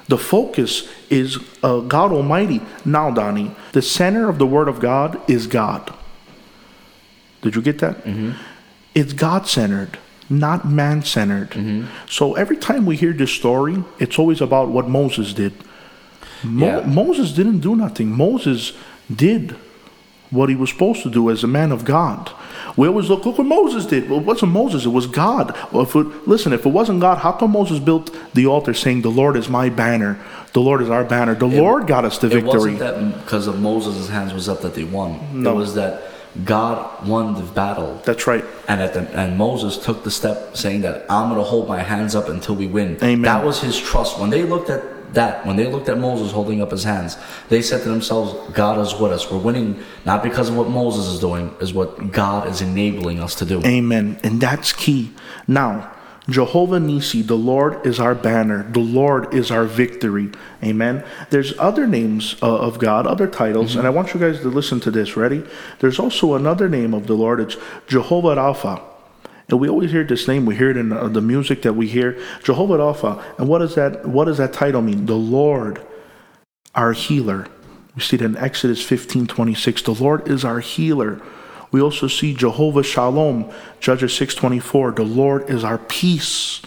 The 0.08 0.18
focus 0.18 0.88
is 1.10 1.38
uh, 1.62 1.80
God 1.80 2.12
Almighty. 2.12 2.60
Now, 2.84 3.10
Donnie, 3.10 3.50
the 3.72 3.82
center 3.82 4.28
of 4.28 4.38
the 4.38 4.46
Word 4.46 4.68
of 4.68 4.78
God 4.80 5.20
is 5.28 5.46
God. 5.46 5.92
Did 7.42 7.56
you 7.56 7.62
get 7.62 7.78
that? 7.80 8.04
Mm-hmm. 8.04 8.32
It's 8.94 9.12
God 9.12 9.46
centered, 9.46 9.98
not 10.30 10.64
man 10.66 11.02
centered. 11.02 11.50
Mm-hmm. 11.50 11.86
So 12.08 12.34
every 12.34 12.56
time 12.56 12.86
we 12.86 12.96
hear 12.96 13.12
this 13.12 13.32
story, 13.32 13.82
it's 13.98 14.18
always 14.18 14.40
about 14.40 14.68
what 14.68 14.88
Moses 14.88 15.32
did. 15.34 15.52
Mo- 16.44 16.66
Yeah. 16.80 16.86
Moses 16.86 17.32
didn't 17.32 17.60
do 17.60 17.74
nothing. 17.76 18.10
Moses 18.12 18.72
did 19.14 19.56
what 20.30 20.48
he 20.48 20.54
was 20.56 20.70
supposed 20.70 21.02
to 21.02 21.10
do 21.10 21.30
as 21.30 21.44
a 21.44 21.46
man 21.48 21.72
of 21.72 21.84
God. 21.84 22.30
We 22.76 22.88
always 22.88 23.08
look, 23.08 23.24
look 23.24 23.38
what 23.38 23.46
Moses 23.46 23.86
did. 23.86 24.10
Well, 24.10 24.20
it 24.20 24.26
wasn't 24.26 24.52
Moses, 24.52 24.84
it 24.84 24.90
was 24.90 25.06
God. 25.06 25.56
Well, 25.72 25.84
if 25.84 25.94
it, 25.94 26.28
listen, 26.28 26.52
if 26.52 26.66
it 26.66 26.68
wasn't 26.68 27.00
God, 27.00 27.18
how 27.18 27.32
come 27.32 27.52
Moses 27.52 27.78
built 27.78 28.14
the 28.34 28.46
altar 28.46 28.74
saying, 28.74 29.02
The 29.02 29.10
Lord 29.10 29.36
is 29.36 29.48
my 29.48 29.70
banner, 29.70 30.18
the 30.52 30.60
Lord 30.60 30.82
is 30.82 30.90
our 30.90 31.04
banner? 31.04 31.34
The 31.34 31.46
Lord 31.46 31.86
got 31.86 32.04
us 32.04 32.18
the 32.18 32.28
victory? 32.28 32.50
it 32.50 32.54
wasn't 32.54 32.78
that 32.80 33.24
because 33.24 33.46
of 33.46 33.60
Moses' 33.60 34.08
hands 34.08 34.34
was 34.34 34.48
up 34.48 34.60
that 34.60 34.74
they 34.74 34.84
won. 34.84 35.42
No. 35.42 35.52
It 35.52 35.54
was 35.54 35.74
that 35.74 36.02
God 36.44 37.06
won 37.06 37.34
the 37.34 37.42
battle. 37.42 38.00
That's 38.04 38.26
right. 38.26 38.44
And 38.68 38.80
at 38.82 38.92
the, 38.92 39.00
and 39.18 39.38
Moses 39.38 39.78
took 39.78 40.04
the 40.04 40.10
step 40.10 40.56
saying 40.56 40.82
that 40.82 41.10
I'm 41.10 41.30
going 41.30 41.40
to 41.40 41.48
hold 41.48 41.68
my 41.68 41.82
hands 41.82 42.14
up 42.14 42.28
until 42.28 42.56
we 42.56 42.66
win. 42.66 42.96
Amen. 43.02 43.22
That 43.22 43.44
was 43.44 43.60
his 43.60 43.78
trust. 43.78 44.18
When 44.18 44.30
they 44.30 44.42
looked 44.42 44.68
at 44.68 44.82
that, 45.16 45.44
when 45.44 45.56
they 45.56 45.66
looked 45.66 45.88
at 45.88 45.98
Moses 45.98 46.32
holding 46.32 46.62
up 46.62 46.70
his 46.70 46.84
hands, 46.84 47.18
they 47.48 47.60
said 47.60 47.82
to 47.82 47.88
themselves, 47.88 48.32
God 48.54 48.78
is 48.78 48.94
with 48.94 49.12
us. 49.12 49.30
We're 49.30 49.38
winning 49.38 49.82
not 50.06 50.22
because 50.22 50.48
of 50.48 50.56
what 50.56 50.70
Moses 50.70 51.06
is 51.06 51.20
doing, 51.20 51.54
is 51.60 51.74
what 51.74 52.12
God 52.12 52.48
is 52.48 52.62
enabling 52.62 53.20
us 53.20 53.34
to 53.36 53.44
do. 53.44 53.60
Amen. 53.64 54.18
And 54.22 54.40
that's 54.40 54.72
key. 54.72 55.12
Now, 55.48 55.92
Jehovah 56.28 56.78
Nissi, 56.78 57.24
the 57.24 57.36
Lord 57.36 57.86
is 57.86 58.00
our 58.00 58.14
banner. 58.14 58.64
The 58.70 58.80
Lord 58.80 59.32
is 59.32 59.50
our 59.50 59.64
victory. 59.64 60.32
Amen. 60.62 61.04
There's 61.30 61.56
other 61.58 61.86
names 61.86 62.36
uh, 62.42 62.56
of 62.56 62.78
God, 62.78 63.06
other 63.06 63.28
titles, 63.28 63.76
and 63.76 63.86
I 63.86 63.90
want 63.90 64.12
you 64.12 64.18
guys 64.18 64.40
to 64.40 64.48
listen 64.48 64.80
to 64.80 64.90
this. 64.90 65.16
Ready? 65.16 65.44
There's 65.78 66.00
also 66.00 66.34
another 66.34 66.68
name 66.68 66.94
of 66.94 67.06
the 67.06 67.14
Lord. 67.14 67.40
It's 67.40 67.56
Jehovah 67.86 68.36
Rapha. 68.36 68.95
And 69.48 69.60
we 69.60 69.68
always 69.68 69.92
hear 69.92 70.04
this 70.04 70.26
name. 70.26 70.44
We 70.44 70.56
hear 70.56 70.70
it 70.70 70.76
in 70.76 70.92
uh, 70.92 71.08
the 71.08 71.20
music 71.20 71.62
that 71.62 71.74
we 71.74 71.86
hear. 71.86 72.20
Jehovah 72.42 72.78
Rapha. 72.78 73.22
And 73.38 73.48
what 73.48 73.58
does 73.58 73.74
that? 73.76 74.06
What 74.06 74.24
does 74.24 74.38
that 74.38 74.52
title 74.52 74.82
mean? 74.82 75.06
The 75.06 75.14
Lord, 75.14 75.84
our 76.74 76.92
healer. 76.92 77.46
We 77.94 78.02
see 78.02 78.16
it 78.16 78.22
in 78.22 78.36
Exodus 78.36 78.82
15, 78.84 79.26
26. 79.26 79.82
The 79.82 79.92
Lord 79.92 80.28
is 80.28 80.44
our 80.44 80.60
healer. 80.60 81.22
We 81.70 81.80
also 81.80 82.08
see 82.08 82.34
Jehovah 82.34 82.82
Shalom, 82.82 83.50
Judges 83.80 84.12
6:24. 84.12 84.92
The 84.92 85.04
Lord 85.04 85.48
is 85.48 85.64
our 85.64 85.78
peace. 85.78 86.62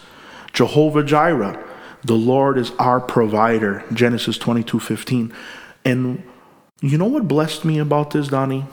Jehovah 0.53 1.03
Jireh, 1.03 1.63
the 2.03 2.15
Lord 2.15 2.57
is 2.57 2.71
our 2.79 2.99
provider. 2.99 3.83
Genesis 3.93 4.37
22:15. 4.37 5.31
And 5.85 6.23
you 6.81 6.97
know 6.97 7.05
what 7.05 7.27
blessed 7.27 7.65
me 7.65 7.79
about 7.79 8.11
this, 8.11 8.29
Donnie? 8.29 8.65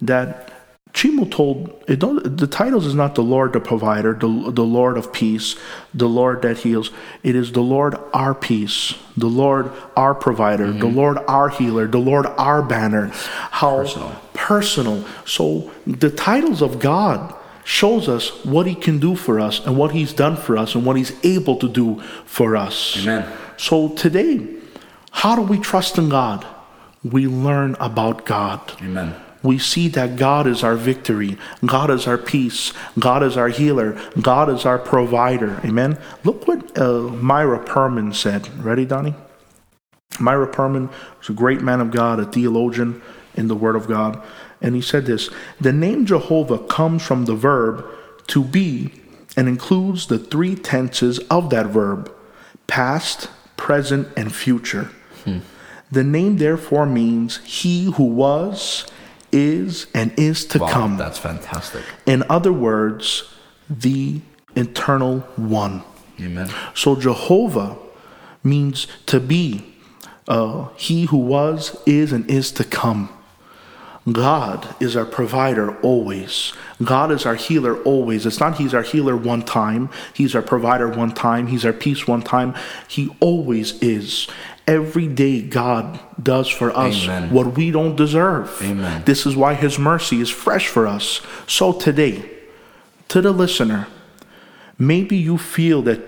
That 0.00 0.49
Chimo 0.92 1.30
told 1.30 1.86
the 1.86 2.48
titles 2.50 2.84
is 2.84 2.94
not 2.94 3.14
the 3.14 3.22
Lord 3.22 3.52
the 3.52 3.60
provider, 3.60 4.12
the, 4.12 4.50
the 4.50 4.64
Lord 4.64 4.98
of 4.98 5.12
peace, 5.12 5.56
the 5.94 6.08
Lord 6.08 6.42
that 6.42 6.58
heals. 6.58 6.90
It 7.22 7.36
is 7.36 7.52
the 7.52 7.60
Lord 7.60 7.94
our 8.12 8.34
peace, 8.34 8.94
the 9.16 9.28
Lord 9.28 9.70
our 9.96 10.14
provider, 10.14 10.66
mm-hmm. 10.66 10.80
the 10.80 10.86
Lord 10.88 11.18
our 11.28 11.48
healer, 11.48 11.86
the 11.86 11.98
Lord 11.98 12.26
our 12.26 12.62
banner. 12.62 13.06
How 13.50 13.78
personal. 13.78 14.20
personal. 14.34 15.04
So 15.24 15.70
the 15.86 16.10
titles 16.10 16.60
of 16.60 16.80
God 16.80 17.34
shows 17.64 18.08
us 18.08 18.44
what 18.44 18.66
he 18.66 18.74
can 18.74 18.98
do 18.98 19.14
for 19.14 19.38
us 19.38 19.64
and 19.64 19.76
what 19.76 19.92
he's 19.92 20.12
done 20.12 20.36
for 20.36 20.56
us 20.56 20.74
and 20.74 20.84
what 20.84 20.96
he's 20.96 21.12
able 21.24 21.56
to 21.58 21.68
do 21.68 22.00
for 22.24 22.56
us. 22.56 22.96
Amen. 22.98 23.30
So 23.58 23.90
today, 23.90 24.56
how 25.12 25.36
do 25.36 25.42
we 25.42 25.60
trust 25.60 25.98
in 25.98 26.08
God? 26.08 26.44
We 27.04 27.28
learn 27.28 27.76
about 27.78 28.26
God. 28.26 28.72
Amen 28.82 29.14
we 29.42 29.58
see 29.58 29.88
that 29.88 30.16
God 30.16 30.46
is 30.46 30.62
our 30.62 30.74
victory, 30.74 31.38
God 31.64 31.90
is 31.90 32.06
our 32.06 32.18
peace, 32.18 32.72
God 32.98 33.22
is 33.22 33.36
our 33.36 33.48
healer, 33.48 34.00
God 34.20 34.50
is 34.50 34.66
our 34.66 34.78
provider. 34.78 35.60
Amen. 35.64 35.98
Look 36.24 36.46
what 36.46 36.78
uh, 36.78 37.02
Myer 37.02 37.56
Pearlman 37.64 38.14
said. 38.14 38.48
Ready, 38.62 38.84
Donnie? 38.84 39.14
Myer 40.18 40.46
Pearlman 40.46 40.90
was 41.18 41.28
a 41.28 41.32
great 41.32 41.62
man 41.62 41.80
of 41.80 41.90
God, 41.90 42.20
a 42.20 42.26
theologian 42.26 43.00
in 43.34 43.48
the 43.48 43.54
Word 43.54 43.76
of 43.76 43.86
God. 43.86 44.22
And 44.60 44.74
he 44.74 44.82
said 44.82 45.06
this 45.06 45.30
The 45.60 45.72
name 45.72 46.04
Jehovah 46.06 46.58
comes 46.58 47.02
from 47.02 47.24
the 47.24 47.34
verb 47.34 47.84
to 48.28 48.44
be 48.44 48.92
and 49.36 49.48
includes 49.48 50.06
the 50.06 50.18
three 50.18 50.54
tenses 50.54 51.18
of 51.30 51.50
that 51.50 51.66
verb 51.66 52.12
past, 52.66 53.30
present, 53.56 54.08
and 54.16 54.34
future. 54.34 54.90
Hmm. 55.24 55.38
The 55.90 56.04
name 56.04 56.36
therefore 56.36 56.86
means 56.86 57.38
he 57.38 57.90
who 57.92 58.04
was 58.04 58.86
is 59.32 59.86
and 59.94 60.12
is 60.18 60.44
to 60.46 60.58
wow, 60.58 60.68
come. 60.68 60.96
That's 60.96 61.18
fantastic. 61.18 61.84
In 62.06 62.24
other 62.28 62.52
words, 62.52 63.32
the 63.68 64.20
eternal 64.56 65.20
one. 65.36 65.82
Amen. 66.20 66.50
So 66.74 66.96
Jehovah 66.96 67.76
means 68.42 68.86
to 69.06 69.20
be, 69.20 69.64
uh, 70.28 70.68
he 70.76 71.04
who 71.04 71.18
was, 71.18 71.80
is, 71.86 72.12
and 72.12 72.28
is 72.30 72.52
to 72.52 72.64
come. 72.64 73.08
God 74.10 74.74
is 74.80 74.96
our 74.96 75.04
provider 75.04 75.78
always. 75.80 76.54
God 76.82 77.12
is 77.12 77.26
our 77.26 77.34
healer 77.34 77.82
always. 77.82 78.24
It's 78.24 78.40
not 78.40 78.56
He's 78.56 78.72
our 78.72 78.82
healer 78.82 79.16
one 79.16 79.42
time, 79.42 79.90
He's 80.14 80.34
our 80.34 80.42
provider 80.42 80.88
one 80.88 81.12
time, 81.12 81.48
He's 81.48 81.66
our 81.66 81.72
peace 81.72 82.06
one 82.06 82.22
time. 82.22 82.54
He 82.88 83.14
always 83.20 83.80
is 83.82 84.26
every 84.66 85.06
day 85.06 85.42
God 85.42 86.00
does 86.22 86.48
for 86.48 86.74
us 86.76 87.04
Amen. 87.04 87.30
what 87.30 87.56
we 87.56 87.70
don't 87.70 87.96
deserve. 87.96 88.56
Amen. 88.62 89.02
This 89.04 89.26
is 89.26 89.36
why 89.36 89.54
His 89.54 89.78
mercy 89.78 90.20
is 90.20 90.30
fresh 90.30 90.68
for 90.68 90.86
us. 90.86 91.20
So 91.46 91.72
today, 91.72 92.30
to 93.08 93.20
the 93.20 93.32
listener, 93.32 93.86
maybe 94.78 95.16
you 95.16 95.36
feel 95.36 95.82
that 95.82 96.00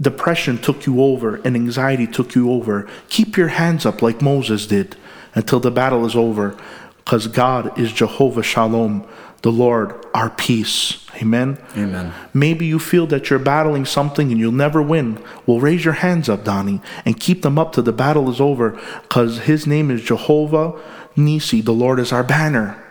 depression 0.00 0.58
took 0.58 0.86
you 0.86 1.00
over 1.02 1.36
and 1.36 1.54
anxiety 1.54 2.06
took 2.06 2.34
you 2.34 2.50
over. 2.50 2.88
Keep 3.10 3.36
your 3.36 3.48
hands 3.48 3.86
up 3.86 4.02
like 4.02 4.20
Moses 4.20 4.66
did 4.66 4.96
until 5.34 5.60
the 5.60 5.70
battle 5.70 6.04
is 6.06 6.16
over 6.16 6.56
because 6.98 7.26
God 7.26 7.78
is 7.78 7.92
Jehovah 7.92 8.42
Shalom 8.42 9.06
the 9.42 9.52
Lord 9.52 10.04
our 10.12 10.30
peace. 10.30 11.06
Amen. 11.16 11.58
Amen. 11.76 12.12
Maybe 12.34 12.66
you 12.66 12.78
feel 12.78 13.06
that 13.06 13.30
you're 13.30 13.38
battling 13.38 13.84
something 13.84 14.30
and 14.30 14.38
you'll 14.38 14.52
never 14.52 14.82
win. 14.82 15.22
Well, 15.46 15.60
raise 15.60 15.84
your 15.84 15.94
hands 15.94 16.28
up, 16.28 16.44
Donnie, 16.44 16.80
and 17.04 17.18
keep 17.18 17.42
them 17.42 17.58
up 17.58 17.72
till 17.72 17.82
the 17.82 17.92
battle 17.92 18.30
is 18.30 18.40
over 18.40 18.78
because 19.02 19.40
his 19.40 19.66
name 19.66 19.90
is 19.90 20.02
Jehovah 20.02 20.78
Nissi. 21.16 21.64
The 21.64 21.72
Lord 21.72 21.98
is 21.98 22.12
our 22.12 22.24
banner. 22.24 22.82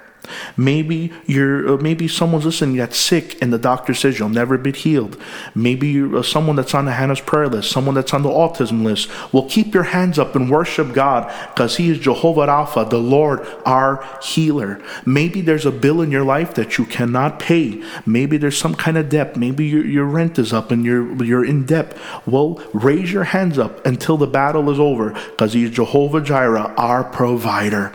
Maybe 0.57 1.11
you're 1.25 1.73
uh, 1.73 1.77
maybe 1.77 2.07
someone's 2.07 2.45
listening 2.45 2.77
that's 2.77 2.97
sick 2.97 3.41
and 3.41 3.51
the 3.51 3.57
doctor 3.57 3.93
says 3.93 4.19
you'll 4.19 4.29
never 4.29 4.57
be 4.57 4.71
healed. 4.71 5.17
Maybe 5.55 5.87
you're 5.89 6.17
uh, 6.17 6.23
someone 6.23 6.55
that's 6.55 6.73
on 6.73 6.85
the 6.85 6.93
Hannah's 6.93 7.21
prayer 7.21 7.47
list, 7.47 7.71
someone 7.71 7.95
that's 7.95 8.13
on 8.13 8.23
the 8.23 8.29
autism 8.29 8.83
list. 8.83 9.09
Well, 9.33 9.47
keep 9.49 9.73
your 9.73 9.83
hands 9.83 10.19
up 10.19 10.35
and 10.35 10.49
worship 10.49 10.93
God 10.93 11.33
because 11.53 11.77
He 11.77 11.89
is 11.89 11.99
Jehovah 11.99 12.47
Rapha, 12.47 12.89
the 12.89 12.99
Lord 12.99 13.45
our 13.65 14.05
healer. 14.21 14.81
Maybe 15.05 15.41
there's 15.41 15.65
a 15.65 15.71
bill 15.71 16.01
in 16.01 16.11
your 16.11 16.23
life 16.23 16.53
that 16.55 16.77
you 16.77 16.85
cannot 16.85 17.39
pay. 17.39 17.83
Maybe 18.05 18.37
there's 18.37 18.57
some 18.57 18.75
kind 18.75 18.97
of 18.97 19.09
debt. 19.09 19.37
Maybe 19.37 19.65
your, 19.65 19.85
your 19.85 20.05
rent 20.05 20.39
is 20.39 20.53
up 20.53 20.71
and 20.71 20.85
you're 20.85 21.23
you're 21.23 21.45
in 21.45 21.65
debt. 21.65 21.97
Well, 22.25 22.61
raise 22.73 23.11
your 23.11 23.25
hands 23.25 23.57
up 23.57 23.85
until 23.85 24.17
the 24.17 24.27
battle 24.27 24.69
is 24.69 24.79
over 24.79 25.11
because 25.11 25.53
He 25.53 25.65
is 25.65 25.71
Jehovah 25.71 26.21
Jireh, 26.21 26.73
our 26.77 27.03
provider. 27.03 27.91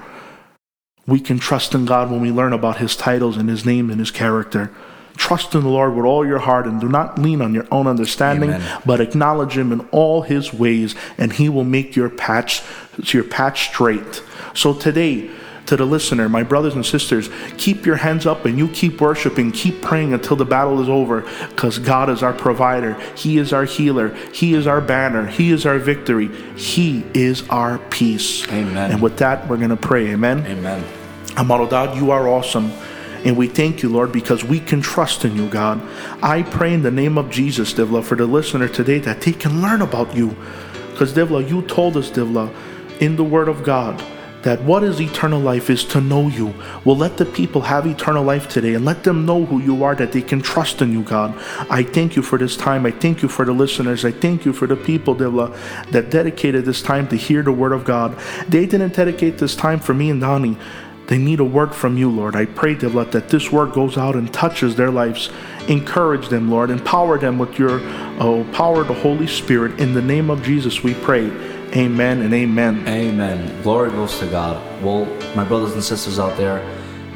We 1.06 1.20
can 1.20 1.38
trust 1.38 1.74
in 1.74 1.84
God 1.84 2.10
when 2.10 2.20
we 2.20 2.30
learn 2.30 2.52
about 2.52 2.78
His 2.78 2.96
titles 2.96 3.36
and 3.36 3.48
His 3.48 3.64
name 3.64 3.90
and 3.90 3.98
His 3.98 4.10
character. 4.10 4.70
Trust 5.16 5.54
in 5.54 5.62
the 5.62 5.68
Lord 5.68 5.94
with 5.94 6.04
all 6.04 6.26
your 6.26 6.40
heart 6.40 6.66
and 6.66 6.80
do 6.80 6.88
not 6.88 7.18
lean 7.18 7.40
on 7.40 7.54
your 7.54 7.66
own 7.70 7.86
understanding, 7.86 8.52
Amen. 8.52 8.82
but 8.84 9.00
acknowledge 9.00 9.56
Him 9.56 9.70
in 9.70 9.80
all 9.92 10.22
His 10.22 10.52
ways, 10.52 10.94
and 11.18 11.32
He 11.32 11.48
will 11.48 11.64
make 11.64 11.94
your 11.94 12.08
patch 12.08 12.62
your 13.12 13.24
patch 13.24 13.68
straight. 13.68 14.22
So 14.54 14.72
today, 14.74 15.30
to 15.66 15.76
the 15.76 15.84
listener, 15.84 16.28
my 16.28 16.42
brothers 16.42 16.74
and 16.74 16.84
sisters, 16.84 17.30
keep 17.56 17.86
your 17.86 17.96
hands 17.96 18.26
up 18.26 18.44
and 18.44 18.58
you 18.58 18.68
keep 18.68 19.00
worshiping, 19.00 19.50
keep 19.52 19.80
praying 19.80 20.12
until 20.12 20.36
the 20.36 20.44
battle 20.44 20.80
is 20.82 20.88
over 20.88 21.22
because 21.48 21.78
God 21.78 22.10
is 22.10 22.22
our 22.22 22.32
provider. 22.32 22.94
He 23.16 23.38
is 23.38 23.52
our 23.52 23.64
healer. 23.64 24.14
He 24.32 24.54
is 24.54 24.66
our 24.66 24.80
banner. 24.80 25.26
He 25.26 25.50
is 25.50 25.66
our 25.66 25.78
victory. 25.78 26.28
He 26.56 27.04
is 27.14 27.48
our 27.48 27.78
peace. 27.90 28.46
Amen. 28.48 28.92
And 28.92 29.02
with 29.02 29.18
that, 29.18 29.48
we're 29.48 29.56
going 29.56 29.70
to 29.70 29.76
pray. 29.76 30.08
Amen. 30.08 30.46
Amen. 30.46 30.84
Amado 31.36 31.66
God, 31.66 31.96
you 31.96 32.10
are 32.10 32.28
awesome. 32.28 32.70
And 33.24 33.38
we 33.38 33.48
thank 33.48 33.82
you, 33.82 33.88
Lord, 33.88 34.12
because 34.12 34.44
we 34.44 34.60
can 34.60 34.82
trust 34.82 35.24
in 35.24 35.34
you, 35.34 35.48
God. 35.48 35.80
I 36.22 36.42
pray 36.42 36.74
in 36.74 36.82
the 36.82 36.90
name 36.90 37.16
of 37.16 37.30
Jesus, 37.30 37.72
Divla, 37.72 38.04
for 38.04 38.16
the 38.16 38.26
listener 38.26 38.68
today 38.68 38.98
that 38.98 39.22
they 39.22 39.32
can 39.32 39.62
learn 39.62 39.80
about 39.80 40.14
you. 40.14 40.36
Because, 40.90 41.14
Divla, 41.14 41.48
you 41.48 41.62
told 41.62 41.96
us, 41.96 42.10
Divla, 42.10 42.54
in 43.00 43.16
the 43.16 43.24
Word 43.24 43.48
of 43.48 43.64
God, 43.64 43.98
that 44.44 44.62
what 44.62 44.84
is 44.84 45.00
eternal 45.00 45.40
life 45.40 45.70
is 45.70 45.84
to 45.84 46.00
know 46.00 46.28
you. 46.28 46.54
Well, 46.84 46.96
let 46.96 47.16
the 47.16 47.24
people 47.24 47.62
have 47.62 47.86
eternal 47.86 48.22
life 48.22 48.46
today 48.48 48.74
and 48.74 48.84
let 48.84 49.02
them 49.02 49.26
know 49.26 49.46
who 49.46 49.58
you 49.60 49.82
are, 49.84 49.94
that 49.94 50.12
they 50.12 50.22
can 50.22 50.42
trust 50.42 50.82
in 50.82 50.92
you, 50.92 51.02
God. 51.02 51.34
I 51.70 51.82
thank 51.82 52.14
you 52.14 52.22
for 52.22 52.38
this 52.38 52.56
time. 52.56 52.84
I 52.86 52.90
thank 52.90 53.22
you 53.22 53.28
for 53.28 53.44
the 53.44 53.52
listeners. 53.52 54.04
I 54.04 54.12
thank 54.12 54.44
you 54.44 54.52
for 54.52 54.66
the 54.66 54.76
people, 54.76 55.16
Divla, 55.16 55.50
uh, 55.50 55.90
that 55.90 56.10
dedicated 56.10 56.64
this 56.66 56.82
time 56.82 57.08
to 57.08 57.16
hear 57.16 57.42
the 57.42 57.52
word 57.52 57.72
of 57.72 57.84
God. 57.84 58.18
They 58.48 58.66
didn't 58.66 58.94
dedicate 58.94 59.38
this 59.38 59.56
time 59.56 59.80
for 59.80 59.94
me 59.94 60.10
and 60.10 60.20
Donnie. 60.20 60.58
They 61.06 61.18
need 61.18 61.40
a 61.40 61.44
word 61.44 61.74
from 61.74 61.98
you, 61.98 62.10
Lord. 62.10 62.36
I 62.36 62.46
pray, 62.46 62.74
Divla, 62.74 63.10
that 63.12 63.28
this 63.28 63.50
word 63.52 63.72
goes 63.72 63.98
out 63.98 64.14
and 64.14 64.32
touches 64.32 64.76
their 64.76 64.90
lives. 64.90 65.30
Encourage 65.68 66.28
them, 66.28 66.50
Lord. 66.50 66.70
Empower 66.70 67.18
them 67.18 67.38
with 67.38 67.58
your 67.58 67.80
oh, 68.20 68.46
power, 68.52 68.84
the 68.84 68.94
Holy 68.94 69.26
Spirit. 69.26 69.80
In 69.80 69.92
the 69.92 70.02
name 70.02 70.30
of 70.30 70.42
Jesus, 70.42 70.82
we 70.82 70.94
pray. 70.94 71.53
Amen 71.76 72.22
and 72.22 72.32
amen. 72.32 72.86
Amen. 72.86 73.62
Glory 73.62 73.90
goes 73.90 74.20
to 74.20 74.26
God. 74.28 74.62
Well, 74.80 75.06
my 75.34 75.42
brothers 75.42 75.72
and 75.72 75.82
sisters 75.82 76.20
out 76.20 76.36
there, 76.36 76.64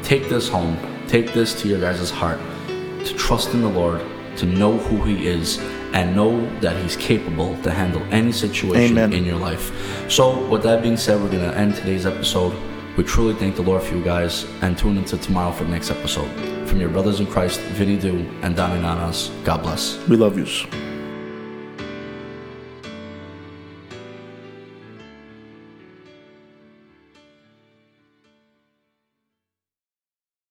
take 0.03 0.27
this 0.27 0.49
home. 0.49 0.77
Take 1.07 1.33
this 1.33 1.59
to 1.61 1.69
your 1.69 1.79
guys' 1.79 2.09
heart. 2.09 2.39
To 2.67 3.13
trust 3.15 3.53
in 3.53 3.61
the 3.61 3.69
Lord, 3.69 4.01
to 4.35 4.45
know 4.45 4.77
who 4.77 5.01
He 5.03 5.27
is, 5.27 5.59
and 5.93 6.13
know 6.13 6.45
that 6.59 6.75
He's 6.83 6.97
capable 6.97 7.55
to 7.61 7.71
handle 7.71 8.01
any 8.11 8.33
situation 8.33 8.97
amen. 8.97 9.13
in 9.13 9.23
your 9.23 9.37
life. 9.37 9.71
So, 10.11 10.45
with 10.49 10.63
that 10.63 10.83
being 10.83 10.97
said, 10.97 11.21
we're 11.21 11.31
going 11.31 11.49
to 11.49 11.57
end 11.57 11.75
today's 11.75 12.05
episode. 12.05 12.53
We 12.97 13.05
truly 13.05 13.35
thank 13.35 13.55
the 13.55 13.61
Lord 13.61 13.81
for 13.81 13.95
you 13.95 14.03
guys 14.03 14.45
and 14.61 14.77
tune 14.77 14.97
into 14.97 15.17
tomorrow 15.17 15.53
for 15.53 15.63
the 15.63 15.71
next 15.71 15.89
episode. 15.89 16.29
From 16.67 16.81
your 16.81 16.89
brothers 16.89 17.21
in 17.21 17.27
Christ, 17.27 17.61
Vinny 17.61 17.97
Do 17.97 18.29
and 18.41 18.57
Donnie 18.57 18.81
Nanas, 18.81 19.31
God 19.45 19.63
bless. 19.63 20.05
We 20.09 20.17
love 20.17 20.37
you. 20.37 20.88